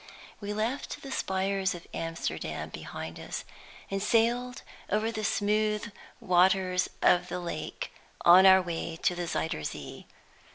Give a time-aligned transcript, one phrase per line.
[0.39, 3.45] We left the spires of Amsterdam behind us,
[3.91, 7.93] and sailed over the smooth waters of the lake
[8.25, 10.07] on our way to the Zuyder Zee.